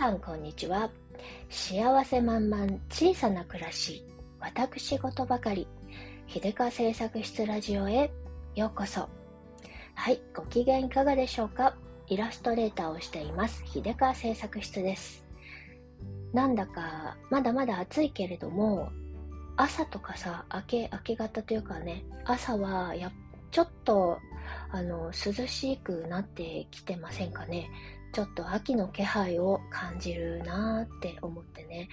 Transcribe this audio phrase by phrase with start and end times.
[0.00, 0.90] さんこんにちは。
[1.50, 4.02] 幸せ満々小さな暮らし、
[4.40, 5.68] 私事ばかり、
[6.26, 8.10] 秀川製作室ラジオへ
[8.54, 9.10] ようこそ。
[9.94, 11.76] はい、ご機嫌いかがでしょうか？
[12.06, 15.22] イラストレーターをしています、秀川製作室です。
[16.32, 18.88] なんだか、まだまだ暑いけれども、
[19.58, 23.12] 朝とかさ、明け、明け方というかね、朝はや、
[23.50, 24.18] ちょっと、
[24.70, 27.68] あの、涼しくなってきてませんかね？
[28.12, 31.88] ちょっと秋の気配を感じるなーって思ってね。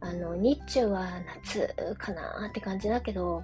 [0.00, 1.08] あの、日中は
[1.44, 3.42] 夏かなーって感じだけど、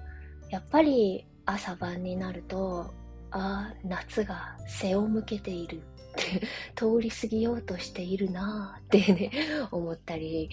[0.49, 2.93] やっぱり朝晩になると、
[3.31, 5.79] ああ、夏が背を向けているっ
[6.15, 9.31] て 通り過ぎようとしているなーってね、
[9.71, 10.49] 思ったり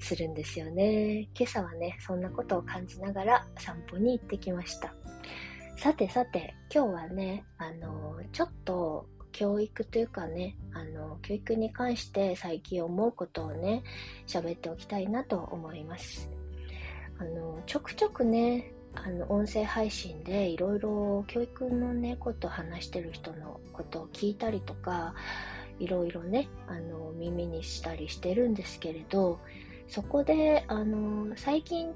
[0.00, 1.28] するんですよね。
[1.34, 4.94] 今朝はね、そんなことを感じながら散歩に行ってきました。
[5.76, 13.82] さてさて、今日はね、あの、ちょっと教育というかね、あの、教育に関して最近思うことをね、
[14.26, 16.30] 喋っておきたいなと思います。
[17.18, 25.14] あの、ちょくちょくね、あの、音声配信でいろいろ教育のね、こと話してる人のことを聞いたりとか、
[25.78, 29.38] いろいろね、あの、耳にしたりしてるんですけれど、
[29.86, 31.92] そこで、あの、最近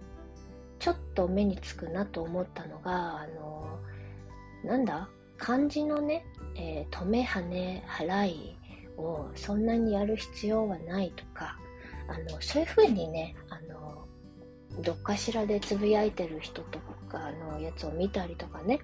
[0.78, 3.78] ちょっと目につくなと思ったのが、あの、
[4.64, 5.08] なんだ？
[5.42, 8.56] 漢字のね、えー、止め、跳ね、払い
[8.96, 11.58] をそんなにやる必要はないとか、
[12.06, 14.06] あの、そういうふうにね、あの、
[14.82, 18.78] どっかしらでつぶやいてる人とかのやつを見たりとかね、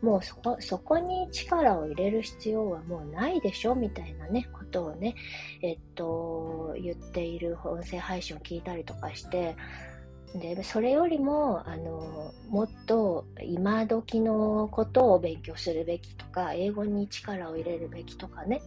[0.00, 5.14] もうそこ、そこに力を入れる必要はもうないでしょみたいなね、ことをね、
[5.60, 9.56] えっと、言っている音声配信を聞いたりとかして、
[10.34, 18.60] でそれよりもあのもっと今時のことを勉強するべきとか英語に力を入れるべきとかね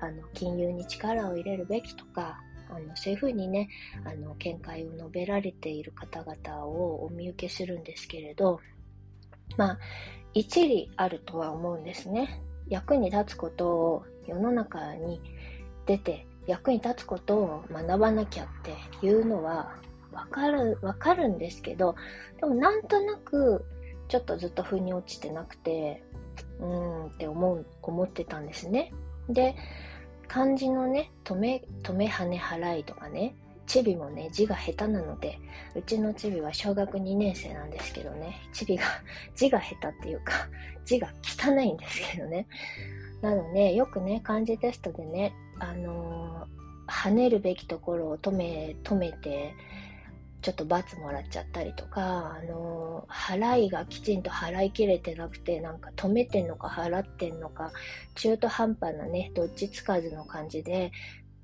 [0.00, 3.68] あの金融に力を入れるべきとかあのそういうふうにね
[4.04, 8.60] あの見解を述べられている方々をお見受けするんですけれど
[9.56, 9.78] まあ
[10.32, 12.40] 一理あるとは思うんですね。
[12.68, 15.20] 役に立つことを世の中に
[15.86, 19.74] 出て役に立つことを学ばなきゃっていうのは
[20.12, 21.94] わかる、わかるんですけど、
[22.40, 23.64] でもなんとなく、
[24.08, 26.02] ちょっとずっと腑に落ちてなくて、
[26.58, 28.92] うーんって思う、思ってたんですね。
[29.28, 29.54] で、
[30.28, 33.34] 漢字のね、止め、止め、跳ね、払いとかね、
[33.70, 35.38] チビもね、字が下手なので、
[35.76, 38.84] うちのチビは小学2年生なんですけどね、チビが、
[39.36, 40.32] 字が下手っていうか、
[40.84, 42.48] 字が汚いんですけどね。
[43.22, 49.54] なので、よくね、漢字テストでね、あのー、跳ねるべきところを止め、止めて、
[50.42, 57.72] ちょっと罰もらっちゃったりとか、あの払いがきちんと払い切れてなくて、なんか止めてんのか払ってんのか、
[58.14, 60.92] 中途半端なね、どっちつかずの感じで、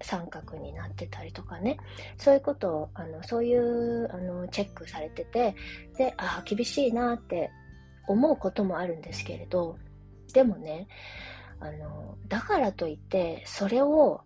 [0.02, 1.78] 三角になってたりとかね、
[2.18, 5.54] そういうことを、あの、そういう、あの、チェックされてて、
[5.96, 7.50] で、ああ、厳しいなって
[8.06, 9.78] 思うこともあるんですけれど、
[10.32, 10.86] でもね、
[11.60, 14.20] あの、だからといって、それを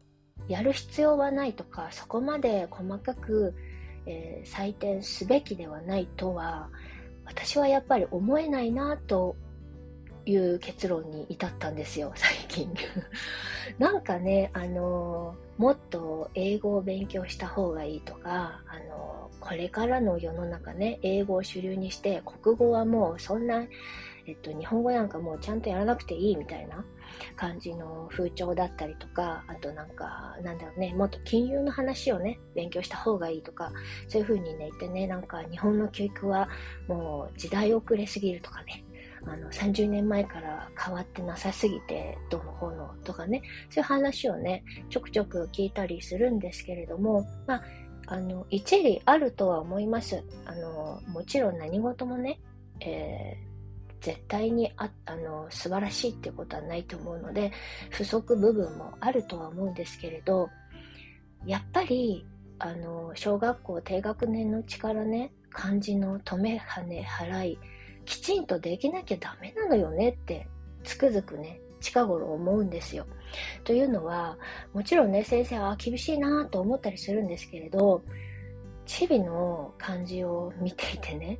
[0.48, 3.54] やる必要はないとか、そこまで細かく、
[4.06, 6.68] えー、採点すべきではないとは
[7.24, 9.36] 私はやっぱり思えないなと
[10.26, 12.72] いう結論に至ったんですよ 最近。
[13.78, 23.66] なんかねあのもっと英語を勉強した方がいいとかあのこれからの世の中ね英語を主流にして国語はもうそんな
[24.26, 26.84] えっと、日本語なんかもうちゃんとやらなくていいみたいな
[27.36, 33.72] 感じの風潮だったりとか、あとなんか、なんだろうね、もっと金融の話をね、勉強した方がいいとか、
[34.08, 36.48] そういう風にね、言ってね、なんか日本の教育は
[36.88, 38.84] もう時代遅れすぎるとかね、
[39.26, 47.62] あの、30年前から変わってなさすぎて、どうのこうのとかね、そういう話をね、ちょくちょく聞いたりするんですけれども、まあ、
[48.06, 50.24] あの、一理あるとは思います。
[50.46, 52.40] あの、もちろん何事もね、
[52.80, 53.36] え
[54.00, 57.52] 絶対にああの素晴らしいっていうことはないと思うので
[57.90, 60.48] 不足部分もあるとは思うんですけれど
[61.46, 62.26] やっぱり
[62.58, 67.58] あの小学校低学年のうちからね漢字の止めはね払い
[68.04, 70.46] きちんとできなきゃダメなのよねって
[70.84, 73.06] つくづくね近頃思うんですよ。
[73.64, 74.36] というのは
[74.74, 78.02] もちろんね先生は厳しいなと思ったりするんですけれど
[78.86, 81.38] チビの漢字を見ていてね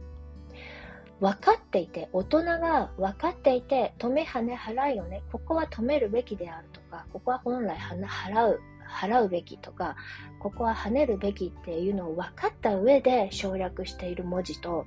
[1.20, 9.96] 分かっていて、大人が分かっていて、止め、はね、払いをね、ここは止めるべきであるとか、ここは本来払う、払うべきとか、
[10.40, 14.87] ここは跳ねるべきっていうのを分かった上で省略している文字と、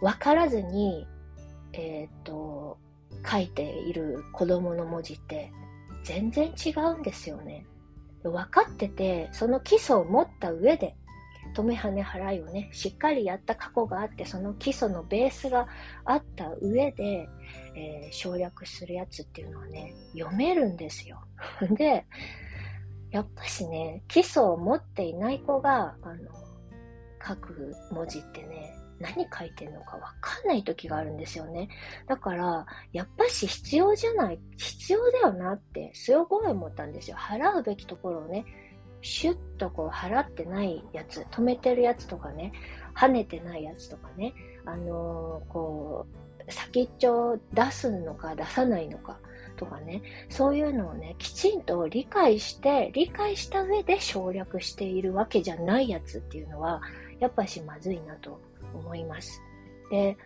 [0.00, 1.06] 分からずに、
[1.72, 2.78] えっ、と、
[3.24, 5.52] 書いている子供の文字って
[6.02, 7.66] 全然違うんですよね。
[8.22, 10.96] 分かってて、その基礎を持った上で、
[11.56, 15.66] 止め跳ね払いをね、しっかりやった過去があって、その基礎のベースが
[16.04, 17.26] あった上で、
[17.74, 21.24] えー、省略するやつっていうのはね、読めるんですよ。
[21.72, 22.04] で、
[23.10, 26.30] やっぱしね、基礎を持っていない子が、あの、
[27.26, 31.68] 書く文字ってね、何書いてんのかわかんない時があるんですよね。
[32.06, 37.16] だから、やっぱし必要じゃない、必要だよなって、すごい思ったんですよ。
[37.16, 38.44] 払うべきところをね、
[39.06, 42.52] シュッとこう払ってないやつ、止めてるやつとかね、
[42.96, 46.06] 跳ねてないやつとかね、あのー、こ
[46.48, 49.18] う、先っちょを出すのか出さないのか
[49.56, 56.82] とかね、そういうのをね、きちんと理解して、理解した上で省略しているわけじゃないやつっていうのは、
[57.20, 58.40] やっぱしまずいなと
[58.74, 59.40] 思います。
[59.88, 60.16] で、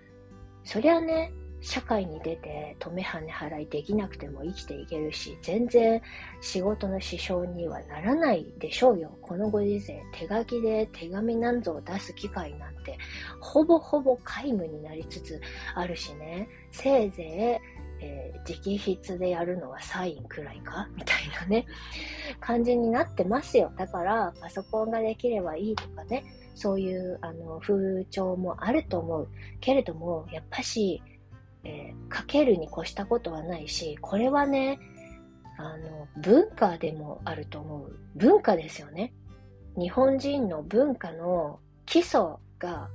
[0.65, 6.01] そりゃね、社会に出て止めはね払いできなくても生きていけるし、全然
[6.41, 9.17] 仕事の支障にはならないでしょうよ。
[9.21, 12.99] このご時世、手書きで手紙なんぞを出す機会なんて、
[13.41, 15.41] ほぼほぼ皆無になりつつ
[15.75, 17.61] あるしね、せいぜ
[18.03, 20.89] い、えー、直筆でやるのはサインくらいか？
[20.97, 21.67] みたいなね、
[22.41, 23.71] 感じになってますよ。
[23.77, 26.25] だから、パソコンができればいいとかね、
[26.55, 29.29] そういうあの風潮もあると思う。
[29.61, 31.03] けれども、やっぱし、
[31.65, 34.79] えー、かけるに越したことはないし、これはね、
[35.59, 37.99] あの、文化でもあると思う。
[38.17, 39.13] 文化ですよね。
[39.77, 42.21] 日本人の文化の基礎
[42.59, 42.89] が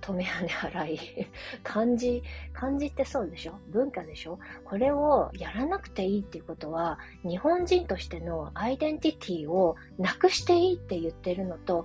[0.00, 1.00] 止め跳ね払い。
[1.64, 2.22] 漢字、
[2.52, 3.58] 漢字ってそうでしょ？
[3.70, 4.38] 文化でしょ？
[4.64, 11.84] これをやらなくていいっていうことは、日本人としてのアイデンティティをなくしていいって言ってるのと、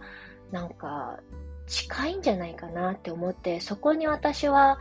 [0.52, 1.20] なんか
[1.66, 4.80] 近いんじゃないかなって思って、そこに私は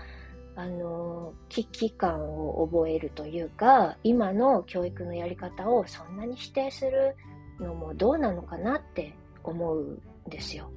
[0.58, 7.14] あの、危機感を覚えるというか、今の教育のやり方をそんなに否定する
[7.60, 9.14] のもどうなのかなって
[9.44, 10.68] 思うんですよ。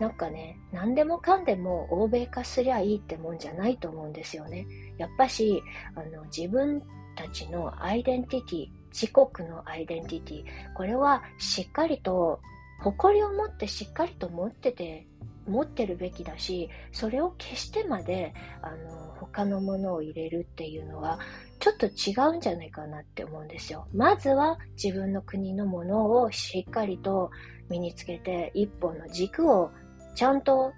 [0.00, 4.66] なんかね、何でもかんでも欧米化すりゃいいってもんじゃないと思うんですよね。
[4.98, 5.62] やっぱし、
[5.94, 6.82] あの、自分
[7.14, 10.44] たちのアイデンティティ、自国のアイデンティティ、
[10.74, 12.40] これはしっかりと、
[12.80, 15.06] 誇りを持ってしっかりと持ってて
[15.46, 21.18] 持ってるべきだし、それを消してまで、あの、他のものを入れるっていうのは、
[21.58, 23.86] ちょっと違うんじゃないかなって思うんですよ。
[23.94, 27.30] まずは自分の国のものをしっかりと
[27.68, 29.70] 身につけて、一本の軸を
[30.14, 30.72] ちゃんと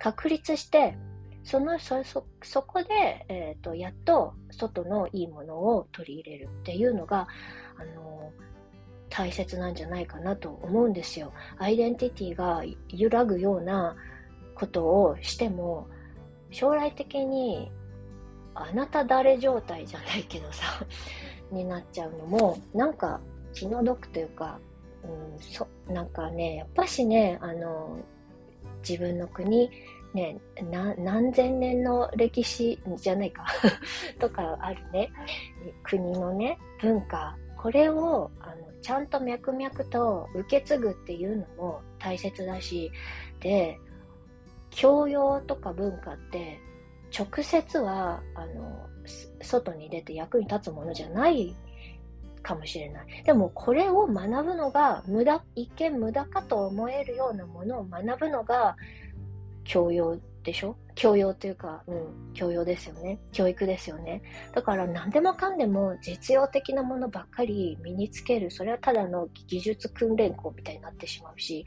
[0.00, 0.96] 確立して、
[1.42, 7.26] そのそそこで、えーと、やっと外のいいものを取り入れるっていうのが、
[7.76, 8.30] あの
[9.10, 11.32] 大切なんじゃないかなと思うんですよ。
[11.58, 13.96] アイデンティティが揺らぐような
[14.54, 15.88] ことをしても、
[16.50, 17.70] 将来的に
[18.54, 20.64] あなた誰状態じゃないけどさ、
[21.50, 23.20] になっちゃうのも、なんか
[23.52, 24.58] 気の毒というか、
[25.02, 27.98] うん、そなんかね、やっぱしね、あの、
[28.88, 29.70] 自分の国、
[30.14, 30.38] ね、
[30.98, 33.46] 何千年の歴史じゃないか
[34.18, 35.10] とかあるね、
[35.82, 42.90] 国のね、文化、これをあのちゃんと脈々と受け継ぐっていうのも大切だし、
[43.40, 43.78] で、
[44.70, 46.58] 教養とか文化って
[47.16, 48.88] 直接は、あの、
[49.42, 51.54] 外に出て役に立つものじゃない
[52.42, 53.22] かもしれない。
[53.24, 58.78] でもこれを学ぶのが無駄、一見無駄かと思えるようなものを学ぶのが
[59.64, 60.76] 教養でしょ？
[60.94, 63.18] 教養というか、うん、教養ですよね。
[63.32, 64.22] 教育ですよね。
[64.54, 68.50] だから何でもかんでも実用的なものばっかり身につける。
[68.50, 71.66] それはただの技術訓練校みたいになってしまうし、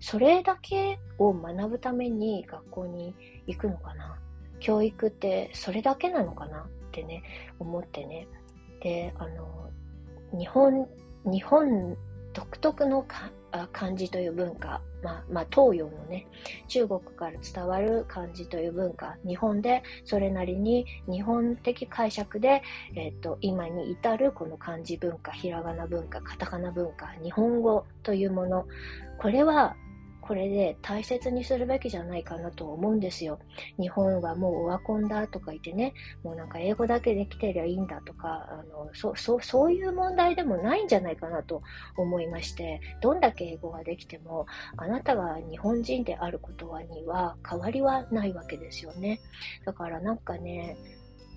[0.00, 3.14] それだけを学ぶために学校に
[3.46, 4.18] 行くのかな。
[4.60, 6.60] 教育ってそれだけなのかな？
[6.60, 7.22] ってね、
[7.58, 8.26] 思ってね。
[8.82, 9.70] で、あの、
[10.38, 10.88] 日本、
[11.24, 11.96] 日本
[12.32, 13.02] 独特の
[13.72, 16.26] 漢字という文化、まあ、まあ、東洋のね、
[16.68, 22.62] 中国から伝わる漢字という文化、日本でそれなりに日本的解釈で、
[22.94, 28.66] えっ、ー、と、今に至るこの漢字文化、ひらがな文化、カタカナ文化、日本語というもの、
[29.18, 29.76] これは
[30.28, 33.38] これで大切にするべきじゃないかなと思うんですよ。
[33.80, 41.62] 日本はもうオワコンだとか言ってね、もうなんか英語だけできてりゃいいんだとか、あのそそそういう問題でもないんじゃないかなと
[41.96, 44.44] 思いまして、どんだけ英語ができても、
[44.76, 49.20] あなたが日本人であることはには変わりはないわけですよね。
[49.64, 50.76] だからなんかね、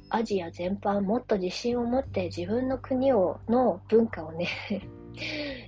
[0.10, 4.50] アジア全般もっと自信を持って自分の国をの文化をね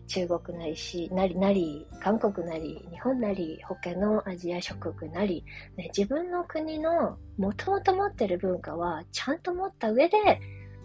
[0.08, 5.44] 中国なりし、なり、なり、韓国なり、日本なり、他のアジア諸国なり、
[5.78, 10.18] ね、自分の国のもともと持ってる文化はちゃんと持った上で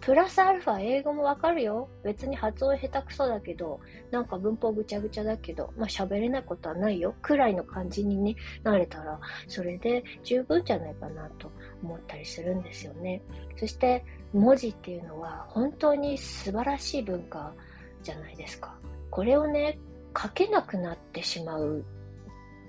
[0.01, 1.89] プラスアルファ英語もわかるよ。
[2.03, 3.79] 別に発音下手くそだけど、
[4.11, 7.15] なんか文法ぐちゃぐちゃだけど、まあ喋れないことはないよ。
[7.21, 11.51] くらいの感じにね、なれたら、それで十分じゃないかなと
[11.83, 13.21] 思ったりするんですよね。
[13.57, 17.53] そして、文字っていうのは本当に素晴らしい文化
[18.01, 18.75] じゃないですか。
[19.09, 19.79] これをね、
[20.19, 21.85] 書けなくなってしまう、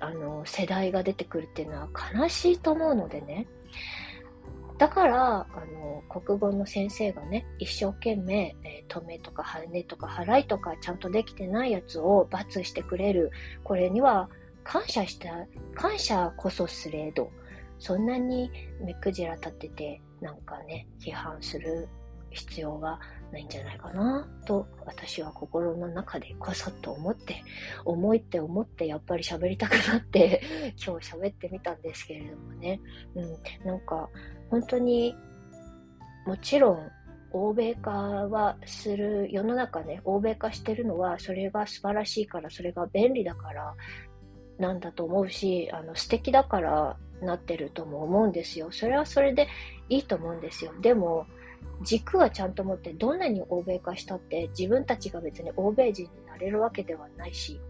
[0.00, 3.46] あの、世代が出てくるっていうのは悲しいと思うのでね。
[4.78, 13.30] だから、あの、国語の先生がね、一生懸命、えー、止めとか羽とか払いとかちゃんとできてないやつを罰してくれる。
[13.62, 14.30] これには
[14.64, 17.30] 感謝した、感謝こそすれど、
[17.78, 21.88] そんなに目くじら立てて、なんかね、批判する
[22.30, 22.98] 必要が
[23.30, 27.42] ないんじゃないかなと私は心の中でこそっと思って
[27.84, 30.42] 思いって思ってやっぱり喋りたくなって
[30.84, 32.80] 今日喋ってみたんですけれどもね、
[33.14, 34.08] うん、なんか
[34.50, 35.14] 本当に
[36.26, 36.90] もちろん
[37.32, 43.74] 欧米化はする世の中ね欧米化してるのはそれが素晴らしいからそれが便利だから
[44.58, 48.70] なんだと思うしあの素敵だからなってるとも思うんですよ。
[48.70, 49.46] それはそれで
[49.88, 50.72] いいと思うんですよ。
[50.80, 51.26] でも
[51.82, 57.60] 軸はちゃんと持ってどんなに欧米化したって自分たちが別に欧米人になれるわけではないし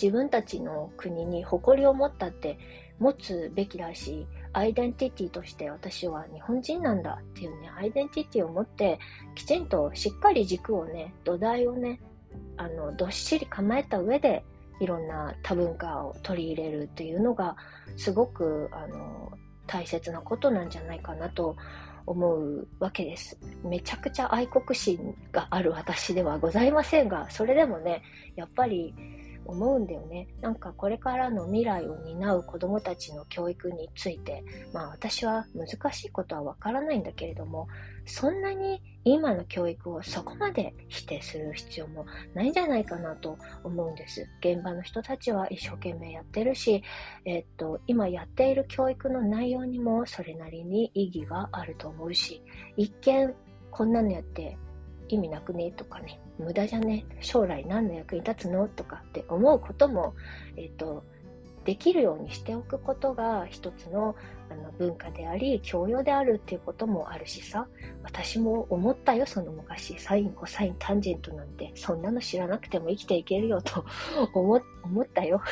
[0.00, 2.58] 自分たちの国に誇りを持ったって
[2.98, 8.98] 持つべきだしアイデンティティとして私は日本人なんだっていうねアイデンティティを持って
[9.34, 12.00] きちんとしっかり軸をね土台をね
[12.56, 14.44] あのどっしり構えた上で
[14.80, 17.56] いろんな多文化を取り入れるっていうのが
[17.96, 19.32] すごくあの
[19.66, 21.56] 大切なことなんじゃないかなと
[22.08, 23.38] 思うわけです。
[23.64, 28.02] めちゃくちゃ愛国心がある私ではございませんが、それでもね、
[28.36, 28.94] やっぱり
[29.48, 30.28] 思うんだよね。
[30.40, 37.66] なんかこれからの未来を担う子供たちの教育について、まあ私は難しいことはわからないんだけれども、
[38.04, 44.28] そんなに今の教育をそこまで否定する必要もないんじゃないかなと思うんです。
[44.40, 46.82] 現場の人たちは一生懸命やってるし、
[47.24, 52.42] えっと、今やっている教育の内容にもそれなりに意義があると思うし、
[52.76, 53.34] 一見
[53.70, 54.58] こんなのやって
[55.08, 55.70] 意味なくね？
[55.72, 57.04] とかね、無駄じゃね？
[57.20, 58.68] 将来何の役に立つの？
[58.68, 60.14] とかって思うことも、
[60.56, 61.04] え、ー、と、
[61.64, 64.16] できるようにしておくことが一つの
[64.50, 67.68] あの文化であり、教養であるっていうこともあるしさ、
[68.02, 73.84] 私も思ったよ、その昔、サイン、コサイン、タンジェントなんて、そんなの知らなくても生きていけるよと
[74.32, 75.42] 思思ったよ。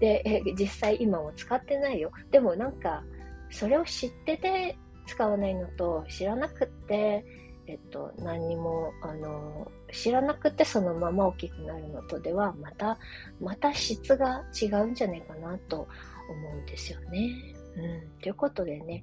[0.00, 2.10] で、実際今も使ってないよ。
[2.30, 3.02] でもなんか、
[3.50, 7.24] それを知ってて使わないのと、知らなくって、
[7.66, 12.98] えっと、何にも、あの、知らなくてそのまま大きくなるのとでは、また、
[13.40, 15.88] また質が違うんじゃないかなと
[16.28, 17.54] 思うんですよね。
[17.76, 18.20] うん。
[18.20, 19.02] ということでね、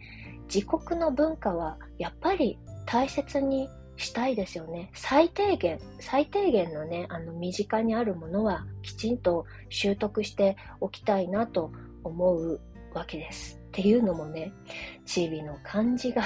[0.53, 4.91] 自国の文化はやっぱり大切にしたいですよね。
[4.93, 11.71] 最低限、最低限のね、あの、身近にあるものはきちんと習得しておきたいなと
[12.03, 12.61] 思う
[12.93, 13.59] わけです。
[13.67, 14.53] っていうのもね、
[15.05, 16.23] チビの漢字が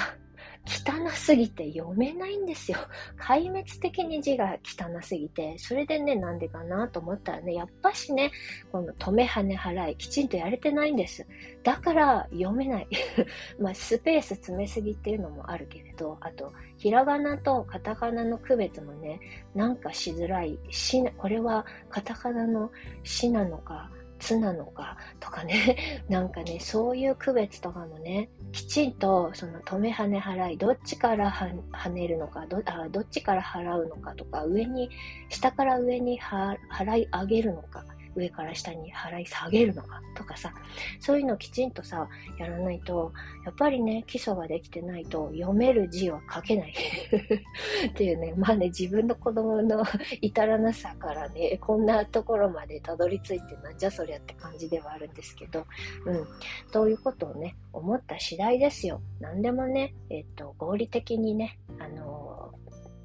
[0.64, 2.78] 汚すぎて読めないんですよ。
[3.18, 8.30] 壊滅的に字が汚すぎて、それでね、なんでかなと思ったらね、やっぱしね、
[8.70, 11.26] この止め跳ね払い、きちんとやれてないんです。
[11.64, 12.88] だから読めない。
[13.58, 19.20] まあ、スペース詰めすぎっていうのもあるけれど、あと、ひらがなとカタカナの区別もね、
[19.54, 20.58] なんかしづらい。
[20.70, 22.70] し、これはカタカナの
[23.02, 23.90] しなのか、
[24.22, 34.88] つなのかとかね、 なんかね、そういう区別とかもね、きちんとその止め跳ね払い、どっちから跳ねるのかどあ、どっちから払うのかとか、上に、
[35.28, 36.56] 下から上に払
[36.98, 40.52] い上げるのか、上から下に払い下げるのかとかさ、
[41.00, 43.12] そういうのをきちんとさ、やらないと、
[43.44, 46.74] やっぱりね、基礎ができてないと読める字は書けない
[47.88, 49.84] っていうね、まあね、自分の子供の
[50.20, 55.66] 至らなさからね、こんなところまでたどり着いてなんじゃそりゃって感じではあるんですけど、
[56.06, 56.26] うん、
[56.70, 59.00] ということをね、思った次第ですよ。
[59.20, 62.52] 何でもね、えっと、合理的にね、あの、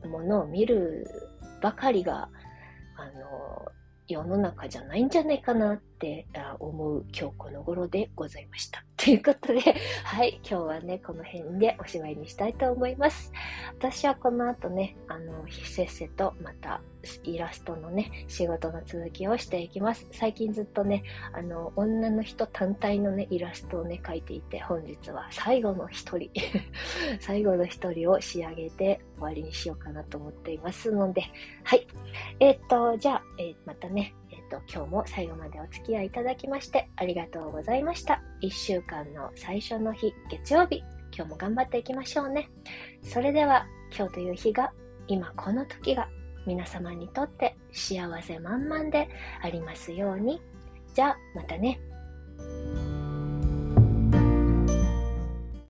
[0.07, 1.07] ものを見る
[1.61, 2.29] ばかりが、
[2.95, 3.56] あの、
[4.07, 6.27] 世の中じゃないんじゃないかなって
[6.59, 8.83] 思う今日この頃でございました。
[8.95, 9.59] ということで、
[10.03, 13.31] はい、今日はね、この辺でおしまいにしたいと思います。
[13.79, 16.81] 私はこの後ね、あの、せっせとまた
[17.23, 20.07] イラストのね、仕事の続きをしていきます。
[20.11, 26.31] 最近ずっとね、あの、女の人単体のね、イラストをね、描いていて、本日は最後の一人、
[27.21, 31.21] 最後の一人を仕上げて終わりにしようかなと思っていますので、
[31.63, 31.85] はい。
[32.39, 38.23] えっ、と、じゃあ、えー、またね、えっ、と、今日も最後までお付き合いいただきまして、ありがとうございました。
[38.41, 40.83] 一週間の最初の日、月曜日、
[41.17, 42.47] 今日も頑張っていきましょうね。
[43.01, 43.65] それでは、
[43.97, 44.71] 今日という日が、
[45.07, 46.07] 今この時が、
[46.45, 49.09] 皆様にとって幸せ満々で
[49.41, 50.39] ありますように。
[50.93, 51.79] じゃあ、またね。